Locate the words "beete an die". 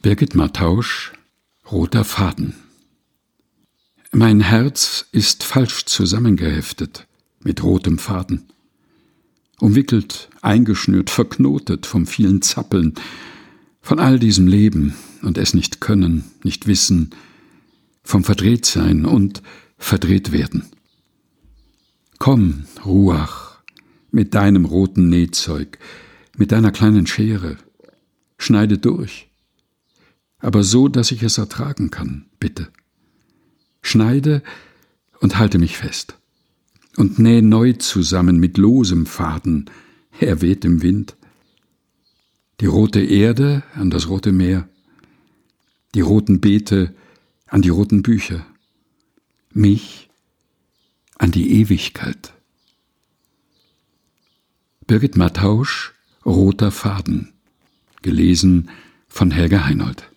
46.40-47.68